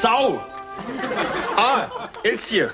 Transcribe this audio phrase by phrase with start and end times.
[0.00, 0.40] Sau!
[1.58, 2.64] Ah, Elsie.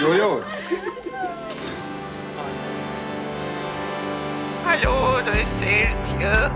[0.00, 0.42] Jojo.
[4.66, 6.50] Hallo, da ist Elsie.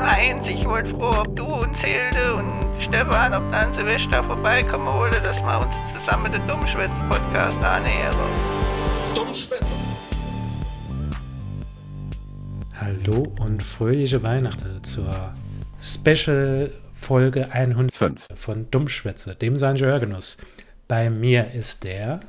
[0.00, 5.20] Heinz, ich wollte froh, ob du uns Hilde und Stefan, ob dann Silvester vorbeikommen wollte,
[5.20, 8.16] dass wir uns zusammen den Dummschwätzen-Podcast annähern.
[9.14, 9.53] Dummschwätzer.
[12.84, 15.34] Hallo und fröhliche Weihnachten zur
[15.80, 20.36] Special Folge 105 von Dummschwätze, dem sein Hörgenuss.
[20.86, 22.20] Bei mir ist der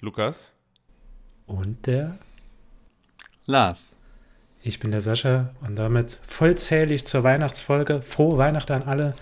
[0.00, 0.52] Lukas.
[1.46, 2.18] und der.
[3.44, 3.92] Lars.
[4.64, 8.02] Ich bin der Sascha und damit vollzählig zur Weihnachtsfolge.
[8.02, 9.14] Frohe Weihnachten an alle.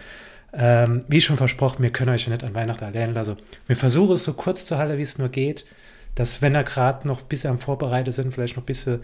[0.54, 3.37] Ähm, wie schon versprochen, wir können euch ja nicht an Weihnachten allein lassen.
[3.66, 5.66] Wir versuchen es so kurz zu halten, wie es nur geht.
[6.15, 9.02] Dass, wenn ihr gerade noch ein bisschen am Vorbereiten sind, vielleicht noch ein bisschen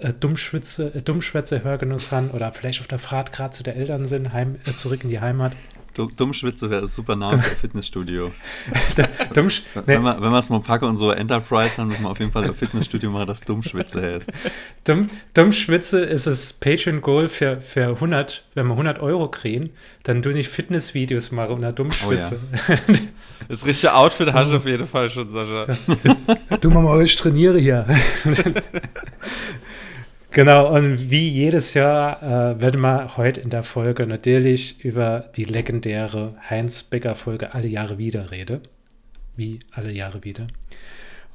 [0.00, 4.06] äh, Dummschwitze, äh, Dummschwätze Hörgenuss haben oder vielleicht auf der Fahrt gerade zu der Eltern
[4.06, 5.52] sind, heim, äh, zurück in die Heimat.
[5.94, 8.30] Du- Dummschwitze wäre ein super Name für Fitnessstudio.
[9.34, 12.30] Dummsch nee, Wenn wir es mal packen und so Enterprise haben, müssen wir auf jeden
[12.30, 14.30] Fall ein Fitnessstudio machen, das Dummschwitze heißt.
[14.84, 19.70] Dumm, Dummschwitze ist das Patreon-Goal für, für 100, wenn wir 100 Euro kriegen,
[20.04, 22.38] dann du nicht Fitnessvideos machen unter Dummschwitze.
[23.48, 25.66] Das richtige Outfit hast du auf jeden Fall schon, Sascha.
[26.60, 27.86] du Mama, ich trainiere hier.
[30.30, 35.44] Genau, und wie jedes Jahr äh, werden wir heute in der Folge natürlich über die
[35.44, 38.60] legendäre Heinz-Becker-Folge Alle Jahre wieder reden.
[39.36, 40.46] Wie alle Jahre wieder.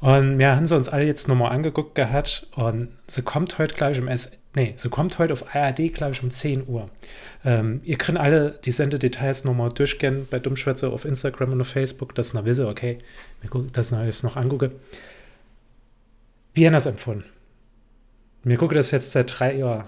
[0.01, 3.93] Und wir haben sie uns alle jetzt nochmal angeguckt gehabt und sie kommt heute, glaube
[3.93, 4.39] ich, um S.
[4.53, 6.89] Nee, sie kommt heute auf ARD, glaube ich, um 10 Uhr.
[7.43, 12.16] Ähm, ihr könnt alle die Sendedetails nochmal durchgehen bei Dummschwätze auf Instagram und auf Facebook,
[12.16, 12.99] dass ihr noch wisst, okay,
[13.41, 14.71] wir gucken, dass ich es noch angucke.
[16.53, 17.25] Wie haben das empfunden?
[18.45, 19.85] Mir gucke das jetzt seit drei Jahren.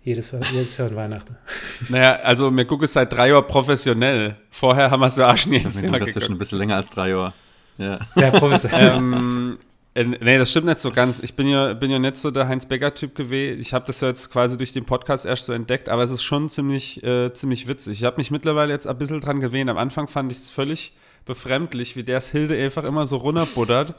[0.00, 1.36] Jedes Jahr, jedes Jahr an Weihnachten.
[1.88, 4.36] Naja, also wir gucken es seit drei Jahren professionell.
[4.52, 6.58] Vorher haben wir es ja auch schon jedes Das Jahr ist ja schon ein bisschen
[6.58, 7.32] länger als drei Jahre.
[7.78, 7.98] Ja.
[8.14, 8.72] Ja, Professor.
[8.72, 9.58] ähm,
[9.94, 11.18] äh, nee, das stimmt nicht so ganz.
[11.18, 13.60] Ich bin ja, bin ja nicht so der Heinz-Becker-Typ gewesen.
[13.60, 16.22] Ich habe das ja jetzt quasi durch den Podcast erst so entdeckt, aber es ist
[16.22, 17.98] schon ziemlich, äh, ziemlich witzig.
[17.98, 19.68] Ich habe mich mittlerweile jetzt ein bisschen dran gewöhnt.
[19.68, 20.92] Am Anfang fand ich es völlig
[21.24, 23.94] befremdlich, wie der es Hilde einfach immer so runterbuddert.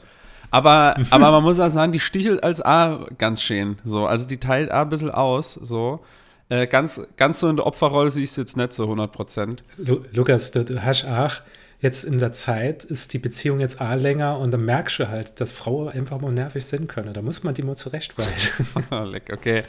[0.50, 3.78] Aber, aber man muss auch sagen, die stichelt als A ganz schön.
[3.84, 4.06] So.
[4.06, 5.54] Also die teilt A ein bisschen aus.
[5.54, 6.00] So.
[6.48, 9.62] Äh, ganz, ganz so in der Opferrolle sehe ich es jetzt nicht so 100 Prozent.
[9.76, 11.34] Lu Lukas, du, du hast auch
[11.80, 15.40] jetzt in der Zeit, ist die Beziehung jetzt auch länger und dann merkst du halt,
[15.40, 17.12] dass Frauen einfach mal nervig sind können.
[17.12, 18.66] Da muss man die mal zurechtweisen.
[19.10, 19.62] Leck, okay.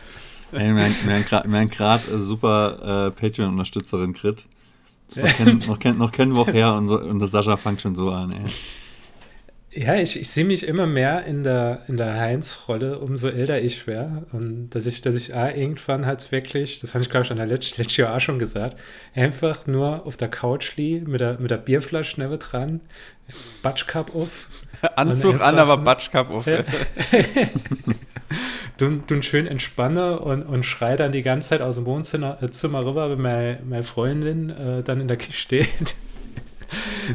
[0.51, 4.47] Ey, wir haben gerade eine super äh, Patreon-Unterstützerin Crit.
[5.09, 7.81] Ist Noch kein, noch, kein, noch keine Woche her und, so, und der Sascha fängt
[7.81, 8.31] schon so an.
[8.31, 8.51] Ey.
[9.72, 13.85] Ja, ich, ich sehe mich immer mehr in der, in der Heinz-Rolle, umso älter ich
[13.85, 14.25] wäre.
[14.31, 17.38] Und dass ich, dass ich auch irgendwann halt wirklich, das habe ich glaube ich an
[17.38, 18.80] der letzten letzten Jahr auch schon gesagt,
[19.13, 22.81] einfach nur auf der Couch liege, mit der, mit der Bierflasche neben dran,
[23.62, 24.47] Batschkap auf,
[24.96, 26.47] Anzug an, aber Batschkap auf.
[26.47, 26.63] Ja.
[28.78, 32.50] du, du schön entspanne und, und schrei dann die ganze Zeit aus dem Wohnzimmer äh,
[32.50, 35.96] Zimmer rüber, wenn meine, meine Freundin äh, dann in der Küche steht.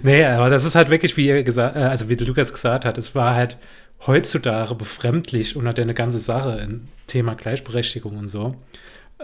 [0.02, 2.98] Nee, aber das ist halt wirklich, wie ihr gesagt, äh, also wie Lukas gesagt hat,
[2.98, 3.56] es war halt
[4.06, 8.56] heutzutage befremdlich unter der ganze Sache im Thema Gleichberechtigung und so.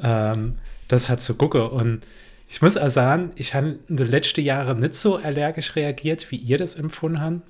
[0.03, 0.57] Ähm,
[0.89, 1.63] das hat zu gucken.
[1.63, 2.03] Und
[2.49, 6.37] ich muss auch sagen, ich habe in den letzten Jahren nicht so allergisch reagiert, wie
[6.37, 7.41] ihr das empfunden habt.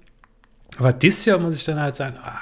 [0.78, 2.41] Aber dieses Jahr muss ich dann halt sagen, ah,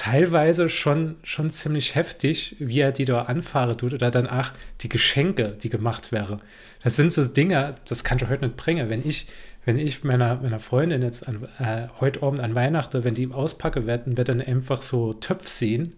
[0.00, 4.48] teilweise schon, schon ziemlich heftig, wie er die da anfahren tut oder dann auch
[4.80, 6.40] die Geschenke, die gemacht wäre.
[6.82, 8.88] Das sind so Dinge, das kann ich heute nicht bringen.
[8.88, 9.26] Wenn ich,
[9.66, 13.86] wenn ich meiner, meiner Freundin jetzt an, äh, heute Abend an Weihnachten, wenn die auspacke
[13.86, 15.92] werden, wird dann einfach so Töpf sehen,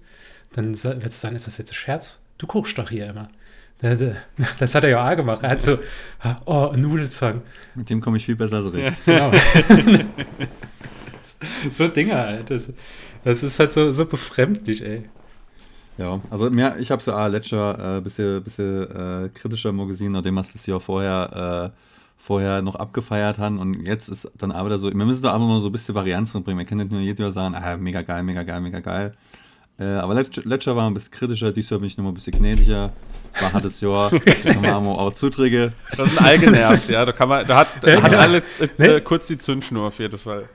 [0.51, 2.21] dann wird es sagen, ist das jetzt ein Scherz?
[2.39, 3.31] Du kochst doch hier immer.
[4.59, 5.43] Das hat er ja auch gemacht.
[5.43, 5.79] Er hat so,
[6.45, 7.43] oh, ein Nudelzang.
[7.75, 8.97] Mit dem komme ich viel besser zurecht.
[9.05, 9.33] Genau.
[11.71, 12.51] so Dinge halt.
[12.51, 12.73] Das,
[13.25, 15.05] das ist halt so, so befremdlich, ey.
[15.99, 19.73] Ja, also mir, ich habe ja auch letztes Jahr ein äh, bisschen, bisschen äh, kritischer
[19.73, 21.79] mal gesehen, nachdem wir es das Jahr vorher, äh,
[22.17, 23.59] vorher noch abgefeiert haben.
[23.59, 25.95] Und jetzt ist dann aber wieder so, wir müssen da aber mal so ein bisschen
[25.95, 26.59] Varianz reinbringen.
[26.59, 29.13] Wir können nicht nur jedes Jahr sagen, ah, mega geil, mega geil, mega geil.
[29.79, 32.15] Äh, aber letztes letztes Jahr war ein bisschen kritischer, dieses Jahr bin ich nochmal ein
[32.15, 32.93] bisschen gnädiger.
[33.41, 34.11] War hartes Jahr,
[34.45, 35.73] da haben wir auch Zuträge.
[35.97, 37.05] Das ist ein All genervt, ja.
[37.05, 38.23] Da kann man, da hat, da hat genau.
[38.23, 38.87] alle äh, Nee.
[38.87, 40.49] äh, kurz die Zündschnur auf jeden Fall.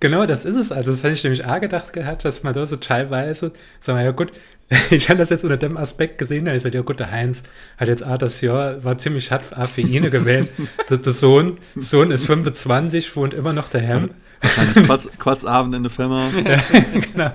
[0.00, 0.70] Genau, das ist es.
[0.70, 4.04] Also, das hätte ich nämlich auch gedacht gehabt, dass man da so teilweise, sagen wir,
[4.04, 4.32] ja gut,
[4.90, 7.42] ich habe das jetzt unter dem Aspekt gesehen, da ich gesagt, ja gut, der Heinz
[7.78, 10.48] hat jetzt auch das Jahr, war ziemlich hart auch für ihn gewählt.
[10.88, 14.10] der, der Sohn, Sohn ist 25, wohnt immer noch daheim.
[14.40, 16.28] Wahrscheinlich Quatsch, Quatschabend in der Firma.
[17.12, 17.32] genau.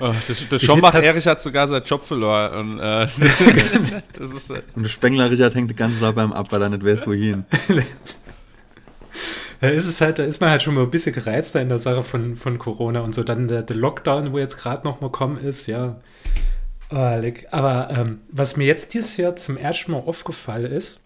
[0.00, 2.72] Oh, das das Schombach-Erich hat sogar seinen Job verloren.
[2.72, 3.06] Und, äh,
[4.12, 6.68] das ist, äh, Und der Spengler Richard hängt die ganze Zeit beim ab, weil er
[6.68, 7.44] nicht weiß, wohin.
[9.60, 11.78] Da ist es halt, da ist man halt schon mal ein bisschen gereizter in der
[11.78, 13.24] Sache von, von Corona und so.
[13.24, 16.00] Dann der, der Lockdown, wo jetzt gerade noch mal kommen ist, ja.
[16.90, 17.48] Leck.
[17.50, 21.00] Aber ähm, was mir jetzt dieses Jahr zum ersten Mal aufgefallen ist,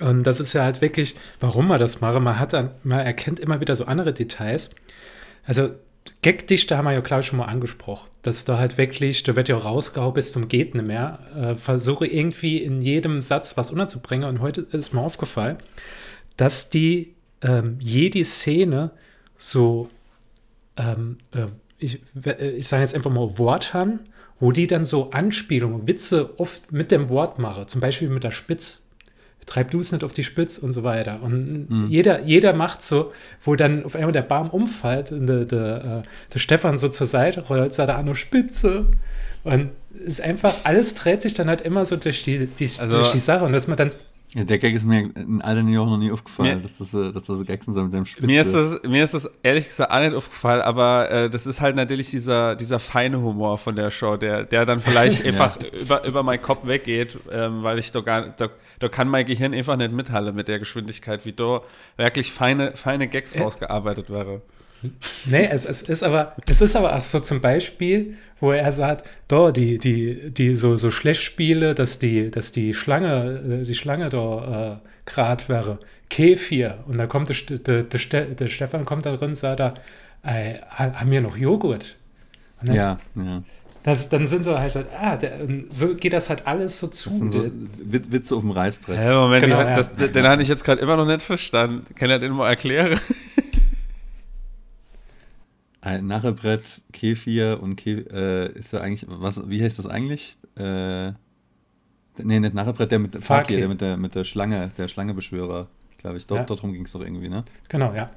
[0.00, 3.40] und das ist ja halt wirklich, warum man das mache, man hat dann, man erkennt
[3.40, 4.70] immer wieder so andere Details.
[5.44, 5.70] Also
[6.22, 8.08] Gagdichte haben wir ja, ich, schon mal angesprochen.
[8.22, 11.18] Dass da halt wirklich, da wird ja rausgehauen bis zum Geht nicht mehr.
[11.36, 14.28] Äh, versuche irgendwie in jedem Satz was unterzubringen.
[14.28, 15.58] Und heute ist mir aufgefallen,
[16.36, 18.90] dass die ähm, jede Szene
[19.36, 19.88] so,
[20.76, 21.46] ähm, äh,
[21.78, 24.00] ich, äh, ich sage jetzt einfach mal Wort haben,
[24.40, 27.68] wo die dann so Anspielungen, Witze oft mit dem Wort machen.
[27.68, 28.86] Zum Beispiel mit der Spitz.
[29.44, 31.20] Treib du es nicht auf die Spitz und so weiter.
[31.20, 33.12] Und jeder, jeder macht so,
[33.42, 37.08] wo dann auf einmal der Baum umfällt und der, der, äh, der Stefan so zur
[37.08, 38.86] Seite rollt, sagt er an der Spitze.
[39.42, 39.70] Und
[40.06, 43.10] es ist einfach, alles dreht sich dann halt immer so durch die, die, Also- durch
[43.10, 43.44] die Sache.
[43.44, 43.90] Und dass man dann
[44.34, 46.94] Ja, der Gag ist mir in all den Jahren noch nie aufgefallen, Mir- dass das,
[46.94, 48.24] äh, dass das so Gags sind so mit dem Spitze.
[48.26, 51.60] mir, ist das, mir ist das ehrlich gesagt auch nicht aufgefallen, aber äh, das ist
[51.60, 56.04] halt natürlich dieser, dieser feine Humor von der Show, der, der dann vielleicht einfach über,
[56.04, 58.48] über meinen Kopf weggeht, ähm, weil ich da gar da,
[58.78, 61.60] da kann mein Gehirn einfach nicht mithalten mit der Geschwindigkeit, wie da
[61.98, 64.40] wirklich feine, feine Gags rausgearbeitet wäre.
[65.26, 69.04] Nee, es, es ist aber, es ist aber auch so zum Beispiel, wo er sagt,
[69.28, 73.74] da, die, die, die so, so schlecht spiele, dass die, dass die Schlange, äh, die
[73.74, 75.78] Schlange da äh, grad wäre.
[76.10, 76.78] Kefir.
[76.88, 79.74] Und da kommt der, St- der, der, Ste- der Stefan kommt da drin, sagt er,
[80.24, 81.96] äh, ha- haben wir noch Joghurt?
[82.60, 83.42] Und dann, Ja, ja.
[83.84, 87.08] das, dann sind so halt, ah, der, und so geht das halt alles so zu.
[87.10, 87.44] Das sind so
[87.84, 88.98] Wit- Witze auf dem Reißbrett.
[88.98, 89.74] Hä, Moment, Genau, die, ja.
[89.74, 91.86] das, den hatte ich jetzt gerade immer noch nicht verstanden.
[91.94, 92.98] Kann er den mal erklären?
[95.82, 100.36] Ein Narrebrett, Kefir und Ke äh, ist ja eigentlich, was, wie heißt das eigentlich?
[100.56, 101.08] Äh,
[102.18, 103.22] nee, nicht Narrebrett, der mit Fakir.
[103.22, 105.66] Fakir, der mit der, mit der Schlange, der Schlangebeschwörer,
[105.98, 106.26] glaube ich.
[106.26, 106.56] Dort, Ja.
[106.56, 107.44] Darum ging es doch irgendwie, ne?
[107.68, 108.10] Genau, ja.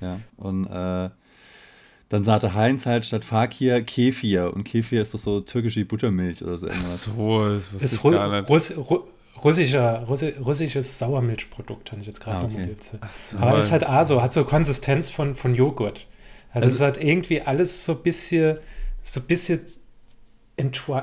[0.00, 0.20] Ja.
[0.36, 1.10] Und äh,
[2.08, 4.54] dann sagte Heinz halt statt Fakir Kefir.
[4.54, 7.02] Und Kefir ist doch so türkische Buttermilch oder so irgendwas.
[7.02, 8.48] So, das Ist ich Ru gar nicht.
[8.48, 9.00] Russ Ru
[9.42, 12.60] russischer, Russi russisches Sauermilchprodukt, habe ich jetzt gerade Ah, noch okay.
[12.60, 12.80] notiert.
[13.40, 16.06] Aber ist halt auch so, hat so Konsistenz von, von Joghurt.
[16.52, 18.58] Also, es ist halt irgendwie alles so ein bisschen,
[19.02, 19.60] so ein bisschen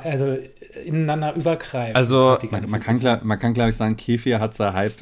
[0.03, 0.37] also
[0.83, 1.95] ineinander übergreifend.
[1.95, 4.55] Also, halt die Man, ganze man kann, klar- man kann glaube ich, sagen, Kefir hat
[4.55, 4.93] sein Hype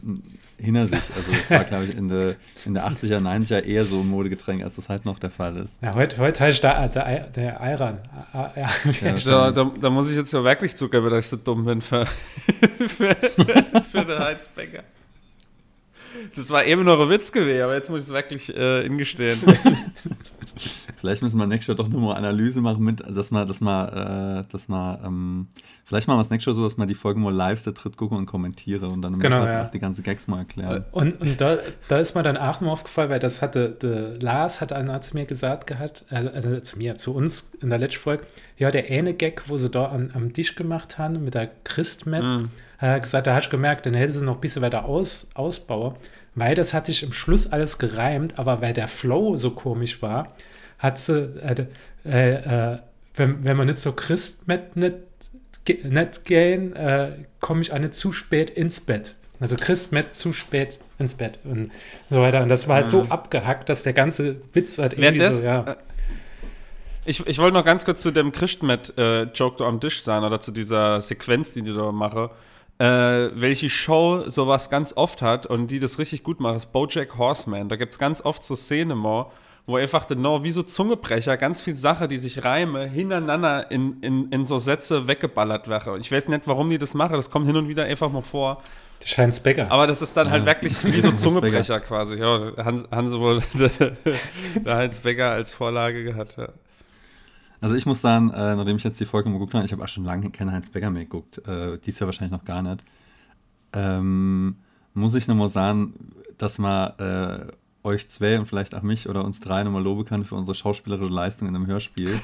[0.60, 1.00] hinter sich.
[1.16, 2.36] Also das war, glaube ich, in der,
[2.66, 5.82] in der 80er, 90er eher so ein Modegetränk, als das halt noch der Fall ist.
[5.82, 8.00] Ja, heute, heute heißt der, der, der Ayran.
[8.32, 8.70] Ah, ah, Ja,
[9.02, 9.16] Ja.
[9.26, 12.06] Da, da, da muss ich jetzt ja wirklich zugeben, dass ich so dumm bin für,
[12.88, 13.16] für,
[13.92, 14.84] für den Heizbäcker.
[16.36, 19.40] Das war eben noch ein Witz gewesen, aber jetzt muss ich es wirklich äh, ingestehen.
[21.04, 24.44] Vielleicht müssen wir nächstes Jahr doch nochmal Analyse machen, mit, dass man, dass man, äh,
[24.50, 25.48] dass man, ähm,
[25.84, 27.98] vielleicht machen wir es nächstes Jahr so, dass man die Folgen mal live zu dritt
[27.98, 29.66] gucke und kommentiere und dann Genau, ja.
[29.66, 30.86] auch die ganzen Gags mal erklären.
[30.94, 31.58] Und, und da,
[31.90, 35.18] da ist mir dann auch noch aufgefallen, weil das hatte, der Lars hat einer zu
[35.18, 38.26] mir gesagt gehabt, also, also zu mir, zu uns in der letzten Folge,
[38.58, 42.24] ja, der eine Gag, wo sie da an, am Tisch gemacht haben mit der Christmet,
[42.30, 42.48] hat
[42.80, 45.96] er gesagt, da hast du gemerkt, dann hätte sie noch ein bisschen weiter aus, ausbauen,
[46.34, 50.34] weil das hat sich im Schluss alles gereimt, aber weil der Flow so komisch war,
[50.84, 51.66] hat sie, äh,
[52.06, 52.80] äh, äh,
[53.16, 54.96] wenn, wenn man nicht so Christmet nicht,
[55.66, 59.16] ge- nicht gehen, äh, komme ich nicht zu spät ins Bett.
[59.40, 61.72] Also Christmet zu spät ins Bett und
[62.10, 62.42] so weiter.
[62.44, 65.64] Und das war halt so abgehackt, dass der ganze Witz halt irgendwie das- so, ja.
[65.64, 65.76] äh,
[67.06, 70.52] Ich, ich wollte noch ganz kurz zu dem Christmet-Joke da am Tisch sagen oder zu
[70.52, 72.30] dieser Sequenz, die die da mache.
[72.80, 72.86] Äh,
[73.36, 77.68] welche Show sowas ganz oft hat und die das richtig gut macht, ist Bojack Horseman.
[77.70, 79.28] Da gibt es ganz oft so Szenen mal,
[79.66, 84.30] wo einfach genau wie so Zungebrecher ganz viel Sache, die sich reime, hintereinander in, in,
[84.30, 85.98] in so Sätze weggeballert wäre.
[86.00, 88.62] Ich weiß nicht, warum die das machen, das kommt hin und wieder einfach mal vor.
[89.02, 89.72] Der Scheins Becker.
[89.72, 90.48] Aber das ist dann halt Ja.
[90.48, 92.16] wirklich wie so Zungebrecher quasi.
[92.16, 93.42] Ja, Hans, Hans wohl
[94.66, 96.36] der, Heinz Becker als Vorlage gehabt.
[96.38, 96.50] Ja.
[97.62, 99.82] Also ich muss sagen, äh, nachdem ich jetzt die Folge mal geguckt habe, ich habe
[99.84, 102.84] auch schon lange keine Heinz Becker mehr geguckt, äh, dies Jahr wahrscheinlich noch gar nicht,
[103.72, 104.58] ähm,
[104.94, 105.94] muss ich nochmal sagen,
[106.38, 107.48] dass man äh,
[107.84, 111.12] euch zwei und vielleicht auch mich oder uns drei nochmal loben kann für unsere schauspielerische
[111.12, 112.10] Leistung in einem Hörspiel.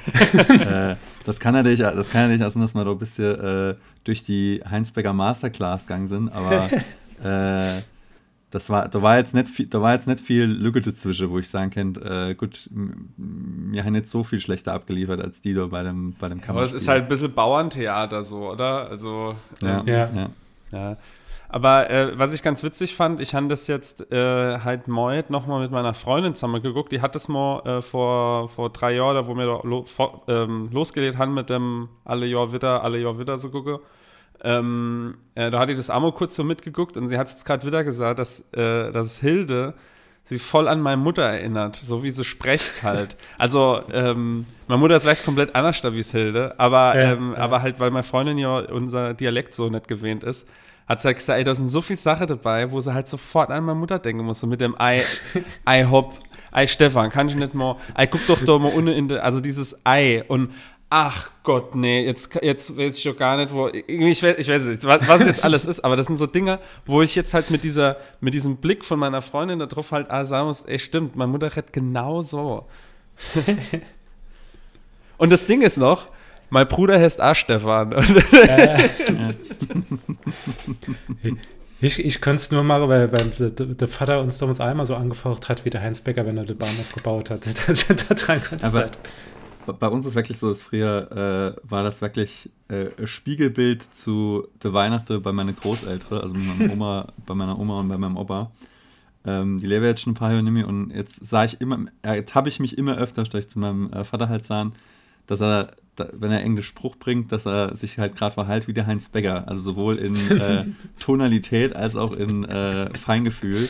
[0.48, 3.74] äh, das kann natürlich, das kann natürlich auch sein, dass wir da ein bisschen äh,
[4.04, 6.70] durch die Heinz Becker Masterclass gegangen sind, aber
[7.22, 7.82] äh,
[8.50, 11.38] das war, da war jetzt nicht viel, da war jetzt nicht viel Lücke dazwischen, wo
[11.38, 15.66] ich sagen kann, äh, gut, wir haben jetzt so viel schlechter abgeliefert als die da
[15.66, 18.88] bei dem, bei dem Aber es ist halt ein bisschen Bauerntheater so, oder?
[18.90, 20.10] Also, ja, ähm, Ja.
[20.14, 20.30] ja.
[20.72, 20.96] ja.
[21.52, 25.60] Aber äh, was ich ganz witzig fand, ich habe das jetzt äh, halt Moit nochmal
[25.60, 26.92] mit meiner Freundin zusammen geguckt.
[26.92, 30.68] Die hat das mal äh, vor, vor drei Jahren, wo wir da lo, vor, ähm,
[30.72, 33.80] losgelegt haben mit dem Alle Jahr wieder, alle Jahr wieder so gucke.
[34.42, 37.66] Ähm, äh, da hat die das Amo kurz so mitgeguckt und sie hat jetzt gerade
[37.66, 39.74] wieder gesagt, dass, äh, dass Hilde
[40.22, 43.16] sie voll an meine Mutter erinnert, so wie sie spricht halt.
[43.38, 47.34] Also, ähm, meine Mutter ist vielleicht komplett anders da wie es Hilde, aber, Ja, ähm,
[47.36, 47.42] ja.
[47.42, 50.46] aber halt, weil meine Freundin ja unser Dialekt so nicht gewähnt ist,
[50.90, 53.50] hat sie halt gesagt, ey, da sind so viele Sachen dabei, wo sie halt sofort
[53.50, 55.04] an meine Mutter denken muss, so mit dem Ei,
[55.64, 56.18] Ei hopp,
[56.50, 59.86] Ei Stefan, kann ich nicht mal, Ei guck doch doch mal in der, also dieses
[59.86, 60.50] Ei und
[60.92, 63.68] Ach Gott, nee, jetzt, jetzt weiß ich doch gar nicht, wo.
[63.68, 66.58] Ich weiß, ich weiß nicht, was, was jetzt alles ist, aber das sind so Dinge,
[66.84, 70.10] wo ich jetzt halt mit dieser, mit diesem Blick von meiner Freundin da drauf halt
[70.10, 72.66] ah, sagen muss, ey, stimmt, meine Mutter redet genau so.
[75.18, 76.08] Und das Ding ist noch,
[76.50, 77.94] mein Bruder heißt auch Stefan.
[81.22, 81.38] Und
[81.82, 85.48] Ich, ich kann es nur machen, weil, weil der, Vater uns damals einmal so angefaucht
[85.48, 87.46] hat, wie der Heinz Becker, wenn er den Bahnhof gebaut hat.
[87.46, 88.98] Daran konnte es Aber halt.
[89.78, 94.46] bei uns ist wirklich so, dass früher äh, war das wirklich äh, ein Spiegelbild zu
[94.62, 98.18] der Weihnachten bei meinen Großeltern, also mit meiner Oma, bei meiner Oma und bei meinem
[98.18, 98.50] Opa.
[99.24, 101.78] Ähm, die leben jetzt schon ein paar Jahre nicht mehr und jetzt sage ich immer,
[102.02, 104.74] äh, jetzt habe ich mich immer öfter, statt ich zu meinem äh, Vater halt sagen,
[105.26, 108.72] dass er, da, wenn er englisch Spruch bringt, dass er sich halt gerade verhält wie
[108.72, 109.48] der Heinz Becker.
[109.48, 110.64] Also sowohl in äh,
[110.98, 113.68] Tonalität als auch in äh, Feingefühl.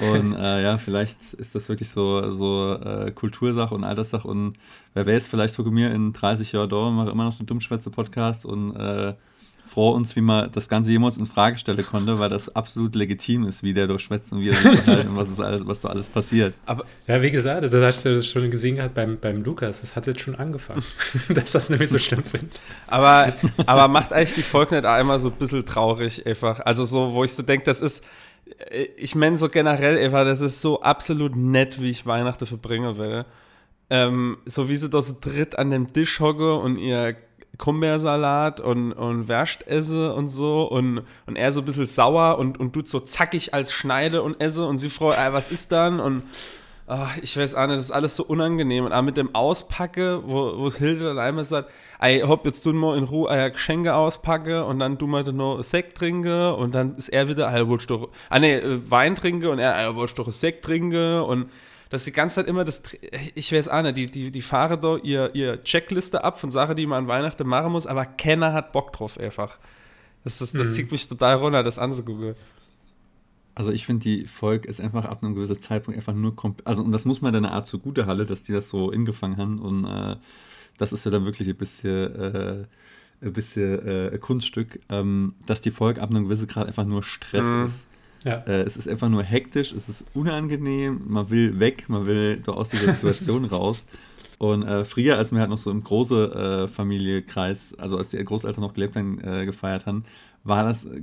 [0.00, 4.26] Und äh, ja, vielleicht ist das wirklich so, so äh, Kultursache und Alterssache.
[4.26, 4.54] Und
[4.94, 8.74] wer weiß, vielleicht gucke mir in 30 Jahren da, mache immer noch den Dummschwätze-Podcast und
[8.76, 9.14] äh,
[9.70, 13.44] froh uns, wie man das Ganze jemals in Frage stellen konnte, weil das absolut legitim
[13.44, 15.88] ist, wie der durchschwätzt und wie er sich verhält und was, ist alles, was da
[15.88, 16.54] alles passiert.
[16.66, 19.80] aber Ja, wie gesagt, das hast du das schon gesehen gehabt beim, beim Lukas.
[19.80, 20.82] Das hat jetzt schon angefangen,
[21.28, 22.58] dass das nämlich so schlimm findet.
[22.88, 23.32] Aber,
[23.66, 26.60] aber macht eigentlich die Folge immer so ein bisschen traurig einfach.
[26.60, 28.04] Also so, wo ich so denke, das ist,
[28.70, 32.98] äh, ich meine so generell, Eva, das ist so absolut nett, wie ich Weihnachten verbringen
[32.98, 33.24] will.
[33.88, 37.16] Ähm, so wie sie da so dritt an dem Tisch hocke und ihr
[37.60, 42.58] Kumbeersalat und, und Wärst esse und so und, und er so ein bisschen sauer und,
[42.58, 46.00] und tut so zackig als Schneide und esse und sie freut, ey, was ist dann?
[46.00, 46.22] Und
[46.88, 48.84] ach, ich weiß auch nicht, das ist alles so unangenehm.
[48.86, 52.76] Und auch mit dem Auspacke, wo, es Hilde dann einmal sagt, ey, hopp, jetzt tun
[52.78, 56.74] wir in Ruhe euer Geschenke auspacke und dann tun wir dann noch Sekt trinke und
[56.74, 59.94] dann ist er wieder, ey, wolltest du, ah nee, äh, Wein trinke und er, ey,
[59.94, 61.50] wolltest du Sekt trinke und
[61.90, 62.82] das ist die ganze Zeit immer das,
[63.34, 66.76] ich weiß auch nicht, die, die, die fahren da ihr, ihr Checkliste ab von Sachen,
[66.76, 69.58] die man an Weihnachten machen muss, aber keiner hat Bock drauf einfach.
[70.24, 70.72] Das, ist, das Mhm.
[70.72, 72.34] zieht mich total runter, das anzugucken.
[73.54, 76.82] Also ich finde, die Folge ist einfach ab einem gewissen Zeitpunkt einfach nur komplett, also
[76.82, 79.84] und das muss man deiner Art zugute halle, dass die das so ingefangen haben und
[79.84, 80.16] äh,
[80.78, 82.64] das ist ja dann wirklich ein bisschen, äh,
[83.22, 87.46] ein bisschen äh, Kunststück, ähm, dass die Folge ab einem gewissen Grad einfach nur Stress
[87.48, 87.64] Mhm.
[87.64, 87.86] ist.
[88.24, 88.42] Ja.
[88.46, 92.52] Äh, es ist einfach nur hektisch, es ist unangenehm, man will weg, man will da
[92.52, 93.84] aus dieser Situation raus.
[94.38, 98.24] Und äh, früher, als wir halt noch so im großen äh, Familienkreis, also als die
[98.24, 100.04] Großeltern noch gelebt haben, äh, gefeiert haben,
[100.44, 101.00] war das äh,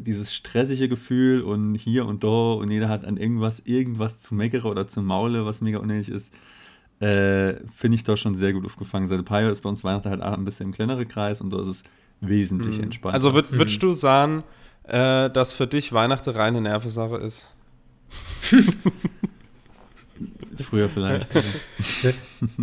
[0.00, 4.62] dieses stressige Gefühl und hier und da und jeder hat an irgendwas, irgendwas zu meckern
[4.62, 6.32] oder zu maule, was mega unnötig ist.
[6.98, 9.06] Äh, Finde ich da schon sehr gut aufgefangen.
[9.06, 11.60] Seit Jahren ist bei uns Weihnachten halt auch ein bisschen im kleineren Kreis und da
[11.60, 11.84] ist es
[12.20, 13.14] wesentlich entspannter.
[13.14, 14.42] Also würd, würdest du sagen,
[14.84, 17.52] äh, dass für dich Weihnachten reine Nervensache ist?
[20.62, 21.28] früher vielleicht.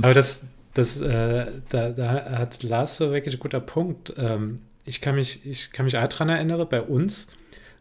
[0.02, 4.14] Aber das, das, äh, da, da hat Lars so wirklich ein guter Punkt.
[4.18, 7.28] Ähm, ich kann mich, ich kann mich auch daran erinnern, bei uns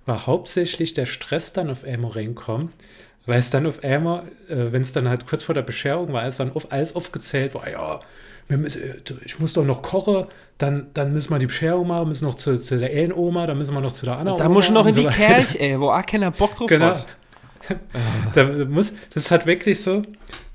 [0.06, 2.70] war hauptsächlich der Stress dann auf einmal reinkommen,
[3.31, 6.27] weil es dann auf einmal, äh, wenn es dann halt kurz vor der Bescherung war,
[6.27, 8.01] ist dann auf, alles aufgezählt, war ja,
[8.49, 8.95] müssen, äh,
[9.25, 10.27] ich muss doch noch kochen,
[10.59, 13.57] dann, dann müssen wir die Bescherung machen, müssen noch zu, zu der einen Oma, dann
[13.57, 14.55] müssen wir noch zu der anderen Da Oma.
[14.55, 15.07] muss ich noch in die.
[15.07, 16.87] Kirche, ey, wo auch keiner Bock drauf Genau.
[16.87, 17.07] hat.
[18.35, 20.03] da muss, das ist halt wirklich so,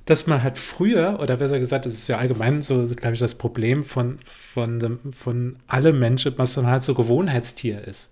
[0.06, 3.36] dass man halt früher, oder besser gesagt, das ist ja allgemein so, glaube ich, das
[3.36, 8.12] Problem von, von, dem, von alle Menschen, was dann halt so Gewohnheitstier ist.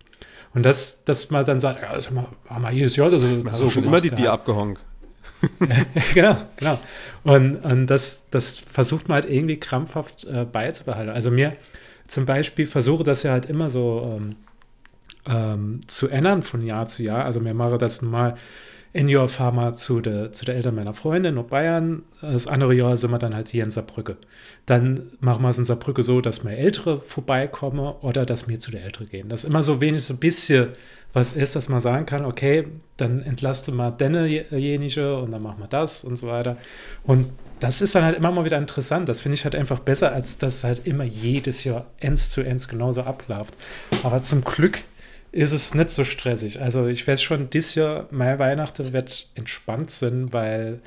[0.54, 3.20] Und das, dass man dann sagt, ja, das haben wir, haben wir jedes Jahr so,
[3.20, 4.42] so So schon immer die Tier gehabt.
[4.42, 4.82] abgehonkt.
[6.14, 6.80] genau, genau.
[7.24, 11.14] Und, und das, das versucht man halt irgendwie krampfhaft äh, beizubehalten.
[11.14, 11.54] Also mir
[12.08, 14.36] zum Beispiel versuche das ja halt immer so ähm,
[15.26, 17.26] ähm, zu ändern von Jahr zu Jahr.
[17.26, 18.36] Also mir mache das mal
[18.94, 22.04] in fahren wir zu der, zu der Eltern meiner Freundin nach Bayern.
[22.22, 24.18] Das andere Jahr sind wir dann halt hier in Saarbrücke.
[24.68, 28.70] Dann machen wir es in Saarbrücke so, dass mir Ältere vorbeikommen oder dass wir zu
[28.70, 29.30] der Ältere gehen.
[29.30, 30.70] Das immer so wenig so ein bisschen
[31.12, 35.68] was ist, dass man sagen kann, okay, dann entlaste mal denjenige und dann machen wir
[35.68, 36.58] das und so weiter.
[37.04, 39.10] Und das ist dann halt immer mal wieder interessant.
[39.10, 42.68] Das finde ich halt einfach besser, als dass halt immer jedes Jahr ends zu ends
[42.68, 43.56] genauso abläuft.
[44.04, 44.80] Aber zum Glück
[45.34, 46.62] ist es nicht so stressig.
[46.62, 50.80] Also ich weiß schon, dieses Jahr, mein Weihnachten wird entspannt sein, weil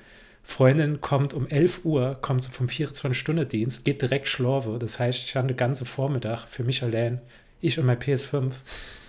[0.44, 4.78] Freundin kommt um 11 Uhr, kommt vom 24-Stunden-Dienst, geht direkt schlafen.
[4.78, 7.20] Das heißt, ich habe den ganzen Vormittag für mich allein,
[7.60, 8.52] ich und mein PS5,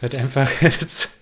[0.01, 1.19] wird einfach jetzt,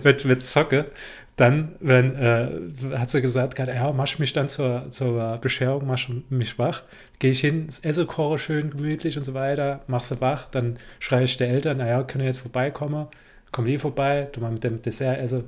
[0.00, 0.86] wird, wird zocke.
[1.34, 6.08] Dann, wenn, äh, hat sie gesagt, grad, ja, mach mich dann zur, zur Bescherung, mach
[6.30, 6.84] mich wach.
[7.18, 11.24] Gehe ich hin, esse, koche schön gemütlich und so weiter, mach sie wach, dann schreie
[11.24, 13.08] ich der Eltern, naja, können jetzt vorbeikommen,
[13.56, 15.44] komm die vorbei, du mal mit dem Dessert esse,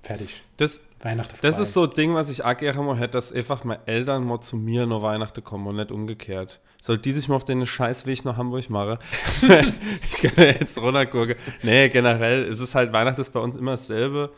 [0.00, 0.42] fertig.
[0.56, 1.46] Das, Weihnachten vorbei.
[1.46, 4.24] das ist so ein Ding, was ich auch gerne mal hätte, dass einfach meine Eltern
[4.24, 6.60] mal zu mir nur Weihnachten kommen und nicht umgekehrt.
[6.80, 8.96] Soll die sich mal auf den Scheißweg nach Hamburg machen?
[10.10, 11.34] ich kann ja jetzt runtergucken.
[11.62, 14.32] Nee, generell ist es halt, Weihnachten ist bei uns immer dasselbe.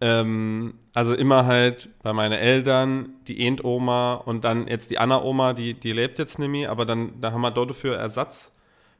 [0.00, 5.74] Ähm, also immer halt bei meinen Eltern, die Endoma und dann jetzt die Anna-Oma, die,
[5.74, 8.53] die lebt jetzt nicht mehr, aber dann da haben wir dort dafür Ersatzfeier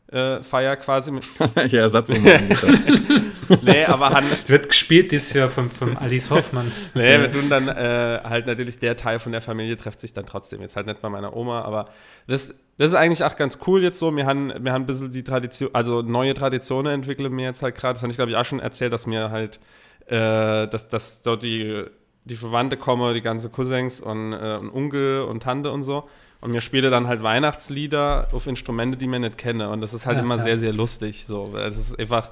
[0.08, 1.11] äh, Feier quasi.
[1.11, 2.08] Mit, Welcher Ersatz?
[3.62, 6.70] nee, aber han, wird gespielt dieses Jahr von, von Alice Hoffmann.
[6.94, 10.26] Nee, wir tun dann äh, halt natürlich der Teil von der Familie trifft sich dann
[10.26, 10.61] trotzdem.
[10.61, 11.88] Jetzt halt nicht bei meiner Oma, aber
[12.26, 14.14] das, das ist eigentlich auch ganz cool jetzt so.
[14.14, 17.75] Wir haben, wir haben ein bisschen die Tradition, also neue Traditionen entwickeln wir jetzt halt
[17.75, 17.94] gerade.
[17.94, 19.58] Das habe ich, glaube ich, auch schon erzählt, dass mir halt,
[20.06, 21.84] äh, dass, dass dort die,
[22.25, 26.08] die Verwandte kommen, die ganzen Cousins und, äh, und Onkel und Tante und so.
[26.44, 29.70] Und mir spiele dann halt Weihnachtslieder auf Instrumente, die man nicht kenne.
[29.70, 30.42] Und das ist halt Ja, immer ja.
[30.42, 31.24] sehr, sehr lustig.
[31.26, 31.56] So.
[31.56, 32.30] Es ist einfach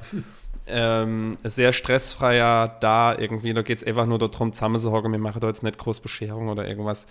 [0.67, 3.55] ähm, sehr stressfreier da irgendwie.
[3.55, 5.11] Da geht es einfach nur darum, zusammenzuhocken.
[5.11, 7.07] Wir machen da jetzt nicht groß Bescherung oder irgendwas.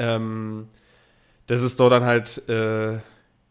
[0.00, 0.66] Ähm,
[1.46, 2.94] das ist da dann halt, äh,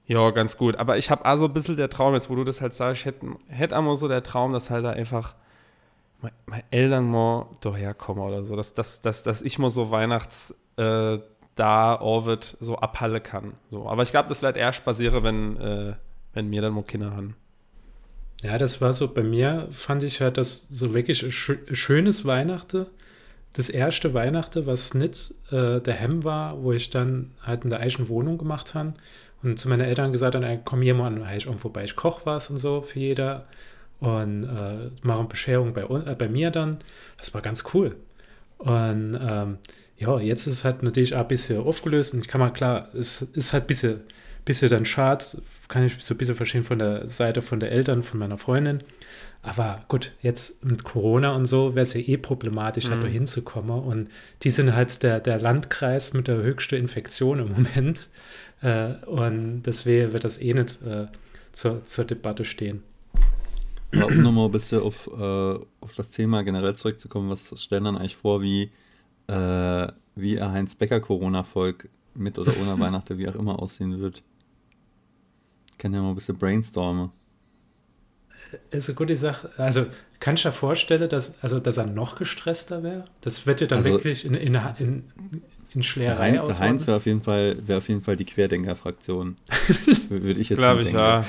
[0.07, 0.75] ja, ganz gut.
[0.75, 3.05] Aber ich habe also ein bisschen der Traum, jetzt wo du das halt sagst, ich
[3.05, 5.35] hätte hätt einmal so der Traum, dass halt da einfach
[6.21, 8.57] me- meine Eltern mal daherkommen oder so.
[8.57, 11.19] Dass, dass, dass, dass ich mal so Weihnachts äh,
[11.55, 13.53] da Orbit so abhalle kann.
[13.69, 13.87] So.
[13.87, 15.93] Aber ich glaube, das wird erst passieren, wenn, äh,
[16.33, 17.35] wenn mir dann mal Kinder haben.
[18.41, 22.25] Ja, das war so, bei mir fand ich halt das so wirklich ein schö schönes
[22.25, 22.87] Weihnachten.
[23.53, 27.81] Das erste Weihnachten, was nicht äh, der Hemm war, wo ich dann halt in der
[27.81, 28.93] eigenen Wohnung gemacht habe
[29.43, 32.49] und zu meinen Eltern gesagt habe, komm hier mal an, ich vorbei, ich koche was
[32.49, 33.45] und so für jeder
[33.99, 36.79] und äh, mache eine Bescherung bei, äh, bei mir dann.
[37.17, 37.95] Das war ganz cool.
[38.57, 39.57] Und ähm,
[40.01, 42.89] ja, jetzt ist es halt natürlich auch ein bisschen aufgelöst und ich kann mal klar,
[42.95, 44.01] es ist halt ein bisschen,
[44.45, 45.23] bisschen dann schade,
[45.67, 48.79] kann ich so ein bisschen verstehen von der Seite von der Eltern, von meiner Freundin.
[49.43, 53.79] Aber gut, jetzt mit Corona und so wäre es ja eh problematisch, halt da hinzukommen.
[53.79, 54.09] Und
[54.43, 58.09] die sind halt der, der Landkreis mit der höchsten Infektion im Moment.
[58.61, 61.07] Äh, und deswegen wird das eh nicht äh,
[61.53, 62.83] zur, zur Debatte stehen.
[63.93, 65.19] Um nochmal ein bisschen auf, äh,
[65.81, 68.71] auf das Thema generell zurückzukommen, was stellen dann eigentlich vor, wie,
[69.27, 74.23] äh, wie ein Heinz Becker Corona-Volk mit oder ohne Weihnachten, wie auch immer aussehen wird?
[75.77, 77.09] Kann ja mal ein bisschen brainstormen.
[78.71, 79.49] ist eine gute Sache.
[79.57, 79.85] Also,
[80.19, 83.05] kann ich dir vorstellen, dass, also, dass er noch gestresster wäre?
[83.21, 85.03] Das wird ja dann Also- wirklich in, in, in, in
[85.75, 86.59] Der, Schlägerei Hein, der.
[86.59, 89.37] Heinz wäre auf jeden Fall, wäre auf jeden Fall die Querdenker-Fraktion.
[90.09, 91.01] Würde ich jetzt Glaube ich, denken.
[91.01, 91.25] ja.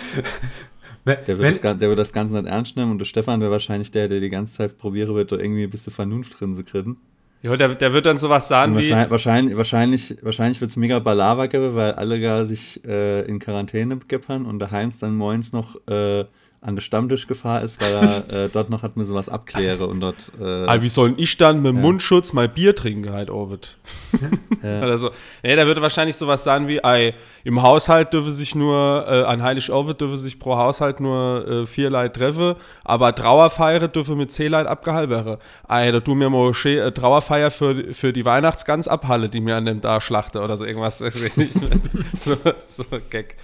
[1.04, 3.50] Der wird, wenn, das, der wird das Ganze nicht ernst nehmen und der Stefan wäre
[3.50, 6.62] wahrscheinlich der, der die ganze Zeit probieren wird, da irgendwie ein bisschen Vernunft drin zu
[6.62, 6.96] kriegen.
[7.42, 8.88] Ja, der, der wird dann sowas sagen wie.
[8.88, 13.40] wahrscheinlich, wahrscheinlich, wahrscheinlich, wahrscheinlich wird es mega Balava geben, weil alle gar sich äh, in
[13.40, 16.24] Quarantäne geppern und der Heinz dann morgens noch äh,
[16.62, 20.30] an der Stammtischgefahr ist, weil er äh, dort noch hat mir sowas abkläre und dort
[20.40, 23.76] äh, Ah, wie soll ich dann mit Mundschutz mal Bier trinken halt, Orbit?
[24.62, 25.10] Oder so.
[25.42, 29.42] Nee, der würde wahrscheinlich sowas sagen wie, ei, im Haushalt dürfe sich nur, äh, an
[29.42, 34.30] Heilig Ovid dürfe sich pro Haushalt nur äh, vier Leute treffen, aber Trauerfeier dürfe mit
[34.30, 35.38] zehn Leute abgehalten werden.
[35.66, 39.56] Ei, da tu mir mal schön, äh, Trauerfeier für, für die Weihnachtsgans abhalle, die mir
[39.56, 40.98] an dem da schlachte oder so irgendwas.
[42.18, 42.36] so,
[42.68, 43.34] so Gag.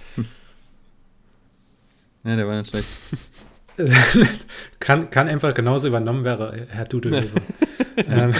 [2.23, 2.87] Ja, der war nicht schlecht.
[4.79, 7.41] kann, kann einfach genauso übernommen werden, Herr Dudelweber.
[8.07, 8.33] ähm,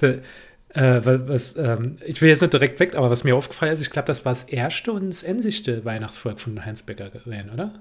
[0.74, 3.80] äh, wa- was, ähm, ich will jetzt nicht direkt weg, aber was mir aufgefallen ist,
[3.82, 7.72] ich glaube, das war das erste und das endlichste Weihnachtsvolk von Heinz Becker gewesen, oder?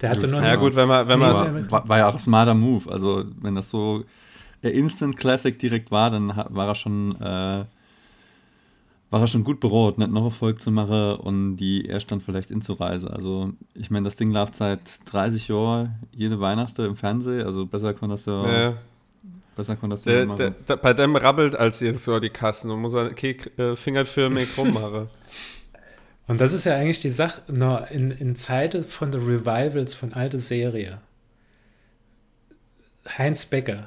[0.00, 2.20] Der hatte nur Ja gut, wenn man, wenn man, War, war, war ja auch ein
[2.20, 2.90] smarter Move.
[2.90, 4.04] Also, wenn das so
[4.62, 7.64] der Instant Classic direkt war, dann war er schon, äh,
[9.10, 12.50] war er schon gut berot, nicht noch Erfolg zu machen und die erst dann vielleicht
[12.50, 13.10] inzureisen.
[13.10, 17.46] Also, ich meine, das Ding läuft seit 30 Jahren jede Weihnachten im Fernsehen.
[17.46, 18.74] Also, besser kann das ja, äh,
[19.56, 20.36] besser kann das ja machen.
[20.36, 23.76] der, der, bei dem rabbelt als jedes Jahr die Kassen und muss er okay, äh,
[23.76, 25.08] fingerförmig rummachen.
[26.26, 30.12] Und das ist ja eigentlich die Sache, no, in, in Zeiten von den Revivals von
[30.12, 31.00] alte Serie.
[33.16, 33.86] Heinz Becker,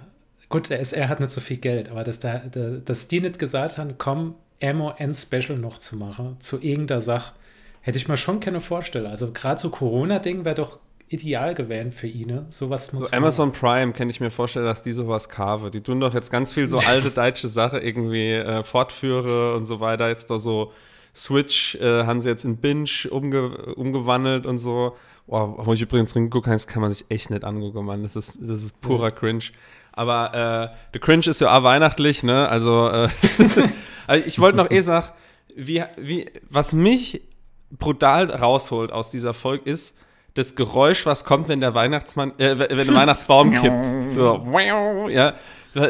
[0.50, 3.38] gut, der SR hat nicht so viel Geld, aber dass, der, der, dass die nicht
[3.38, 7.34] gesagt haben, komm, Ammo End Special noch zu machen, zu irgendeiner Sache,
[7.82, 9.12] hätte ich mir schon keine Vorstellung.
[9.12, 14.10] Also gerade so Corona-Ding wäre doch ideal gewesen für ihn, sowas so Amazon Prime kann
[14.10, 15.70] ich mir vorstellen, dass die sowas kaufe.
[15.70, 19.82] Die tun doch jetzt ganz viel so alte deutsche Sache irgendwie äh, fortführe und so
[19.82, 20.08] weiter.
[20.08, 20.72] Jetzt doch so
[21.14, 24.96] Switch äh, haben sie jetzt in Binge umge umgewandelt und so.
[25.28, 28.04] Oh, wo ich übrigens reingucke, das kann man sich echt nicht angucken, Mann.
[28.04, 29.12] Das ist, das ist purer.
[29.12, 29.44] Cringe.
[29.94, 32.48] Aber äh, der Cringe ist ja auch weihnachtlich, ne?
[32.48, 33.10] Also, äh,
[34.08, 35.08] also ich wollte noch eh sagen,
[35.56, 37.22] wie, wie, was mich
[37.72, 39.98] brutal rausholt aus dieser Folge ist
[40.34, 44.16] das Geräusch, was kommt, wenn der Weihnachtsmann, äh, wenn der Weihnachtsbaum kippt.
[44.16, 44.48] So,
[45.10, 45.34] ja.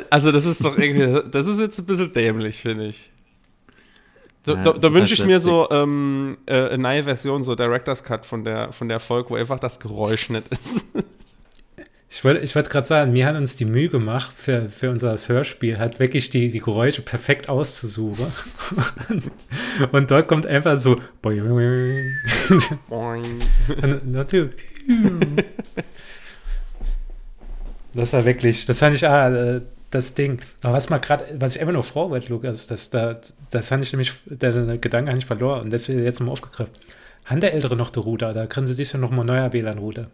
[0.10, 3.12] Also das ist doch irgendwie, das ist jetzt ein bisschen dämlich, finde ich.
[4.44, 7.54] So, ja, da, da wünsche halt ich mir so ähm, äh, eine neue Version, so
[7.54, 10.88] Director's Cut von der, von der Folge, wo einfach das Geräusch nicht ist.
[12.14, 15.16] Ich wollte ich wollt gerade sagen, wir haben uns die Mühe gemacht, für, für unser
[15.16, 18.28] Hörspiel halt wirklich die, die Geräusche perfekt auszusuchen.
[19.94, 21.00] Und dort kommt einfach so.
[24.04, 24.56] Natürlich.
[27.94, 30.42] Das war wirklich, das fand ich, ah, äh, das Ding.
[30.64, 33.84] Aber was mal gerade, was ich einfach nur froh wollte, Lukas, das, das, das habe
[33.84, 36.74] ich nämlich, der Gedanke nicht verloren und deswegen jetzt mal aufgegriffen.
[37.24, 38.34] Hat der Ältere noch die Router?
[38.34, 40.10] Da können sie sich ja noch mal neuer WLAN-Router.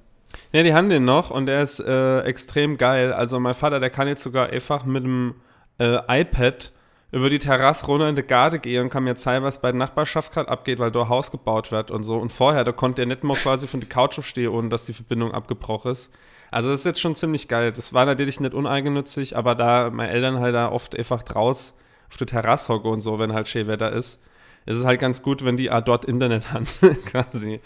[0.52, 3.14] Ja, die haben den noch und der ist äh, extrem geil.
[3.14, 5.36] Also mein Vater, der kann jetzt sogar einfach mit dem
[5.80, 6.72] äh, iPad
[7.12, 9.80] über die Terrasse runter in die Garde gehen und kann mir zeigen, was bei der
[9.80, 12.18] Nachbarschaft gerade abgeht, weil da Haus gebaut wird und so.
[12.18, 14.94] Und vorher, da konnte er nicht mal quasi von der Couch aufstehen, ohne dass die
[14.94, 16.12] Verbindung abgebrochen ist.
[16.52, 17.72] Also das ist jetzt schon ziemlich geil.
[17.72, 21.76] Das war natürlich nicht uneigennützig, aber da meine Eltern halt da oft einfach draus
[22.10, 24.24] auf der Terrasse hocken und so, wenn halt schön Wetter ist,
[24.66, 26.68] ist es halt ganz gut, wenn die dort Internet haben,
[27.06, 27.62] quasi.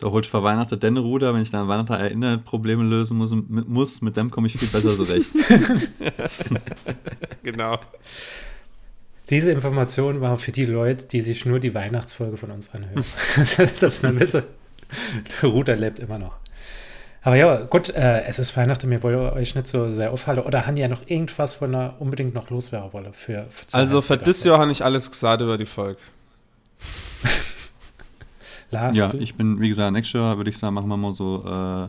[0.00, 3.32] Da holst du vor Weihnachten den Ruder, wenn ich dann an Weihnachten Internetprobleme lösen muss,
[3.32, 5.30] mit, muss, mit dem komme ich viel besser zurecht.
[7.42, 7.80] genau.
[9.28, 13.04] Diese Information war für die Leute, die sich nur die Weihnachtsfolge von uns anhören.
[13.80, 14.44] das ist eine Messe.
[15.42, 16.36] Der Router lebt immer noch.
[17.22, 20.44] Aber ja, gut, äh, es ist Weihnachten, mir wollte euch nicht so sehr aufhalten.
[20.44, 23.12] Oder haben ja noch irgendwas, wo er unbedingt noch loswerden wolle?
[23.12, 25.98] Für, für also für dieses Jahr habe ich alles gesagt über die Folge.
[28.70, 29.18] Lars, ja, du?
[29.18, 31.88] ich bin, wie gesagt, nächstes Jahr würde ich sagen, machen wir mal so äh,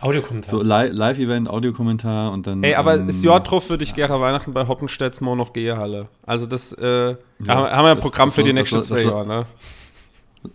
[0.00, 0.50] Audiokommentar.
[0.50, 2.62] So Live-Event, Audiokommentar und dann.
[2.62, 4.06] Ey, aber ähm, das Jahr drauf würde ich ja.
[4.06, 6.08] gerne Weihnachten bei Hoppenstedts mal noch Gehehalle.
[6.24, 7.16] Also das äh, ja,
[7.48, 9.46] haben wir ein Programm das, für die nächsten zwei Jahre, ne?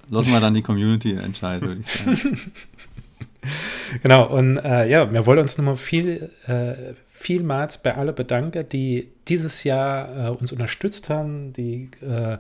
[0.10, 2.52] Lassen wir dann die Community entscheiden, würde ich sagen.
[4.02, 9.10] Genau, und äh, ja, wir wollen uns nochmal viel, äh, vielmals bei allen bedanken, die
[9.28, 12.38] dieses Jahr äh, uns unterstützt haben, die äh,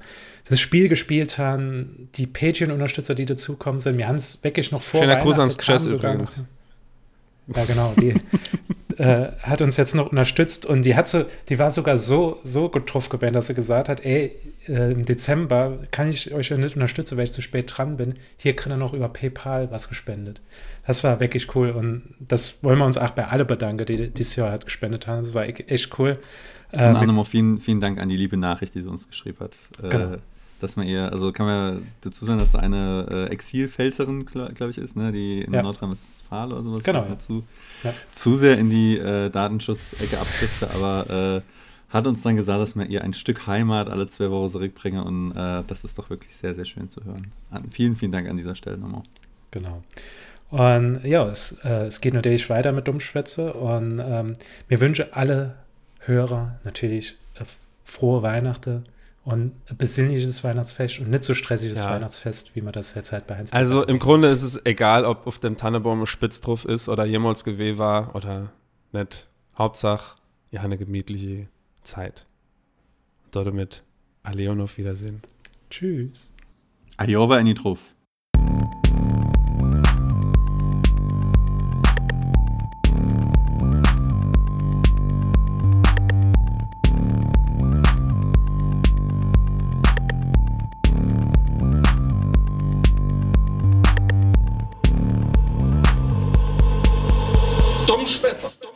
[0.49, 3.97] das Spiel gespielt haben, die Patreon-Unterstützer, die dazukommen sind.
[3.97, 6.43] Wir haben es wirklich noch vor Schöner Gruß ans Chess übrigens.
[7.47, 7.93] Noch, ja, genau.
[7.99, 8.15] Die
[8.97, 12.69] äh, hat uns jetzt noch unterstützt und die hat so, die war sogar so, so
[12.69, 14.35] getroffen gewesen, dass sie gesagt hat, ey,
[14.67, 18.15] äh, im Dezember kann ich euch ja nicht unterstützen, weil ich zu spät dran bin.
[18.37, 20.41] Hier kriegt er noch über PayPal was gespendet.
[20.85, 24.35] Das war wirklich cool und das wollen wir uns auch bei alle bedanken, die dieses
[24.35, 25.23] Jahr halt gespendet haben.
[25.23, 26.19] Das war e-, echt cool.
[26.71, 29.57] Und äh, auch vielen, vielen Dank an die liebe Nachricht, die sie uns geschrieben hat.
[29.81, 30.17] Äh, genau.
[30.59, 34.77] Dass man eher, also kann man dazu sagen, dass eine äh, Exilpfälzerin, glaube glaub ich,
[34.77, 35.61] ist, ne, die in ja.
[35.61, 37.03] Nordrhein-Westfalen oder sowas genau.
[37.03, 37.43] dazu
[37.83, 37.93] ja.
[38.13, 41.41] zu sehr in die äh, Datenschutzecke abdrifte, aber äh,
[41.93, 45.31] hat uns dann gesagt, dass wir ihr ein Stück Heimat alle zwei Wochen zurückbringen und
[45.31, 47.31] äh, das ist doch wirklich sehr, sehr schön zu hören.
[47.51, 49.03] An, vielen, vielen Dank an dieser Stelle nochmal.
[49.51, 49.83] Genau.
[50.49, 54.33] Und ja, es, äh, es geht natürlich weiter mit Dummschwätze und ähm,
[54.69, 55.55] mir wünsche alle
[55.99, 57.43] Hörer natürlich äh,
[57.83, 58.85] frohe Weihnachten
[59.23, 61.91] und ein besinnliches Weihnachtsfest und nicht so stressiges ja.
[61.91, 65.27] Weihnachtsfest, wie man das jetzt halt bei Heinz Also im Grunde ist es egal, ob
[65.27, 68.51] auf dem Tannenbaum ein Spitz drauf ist oder jemals Gewehr war oder
[68.91, 69.27] nicht.
[69.57, 70.17] Hauptsache,
[70.51, 71.47] ihr habt eine gemütliche
[71.83, 72.25] Zeit.
[73.25, 73.83] Und damit,
[74.23, 75.21] Aleon auf Wiedersehen.
[75.69, 76.29] Tschüss.
[76.97, 77.93] Adiova in die Truff.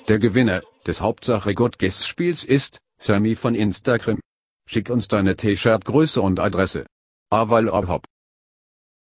[0.07, 4.19] Der Gewinner des Hauptsache Gott Spiels ist Sammy von Instagram.
[4.67, 6.85] Schick uns deine T-Shirt-Größe und Adresse.
[7.29, 8.05] Aval Hop.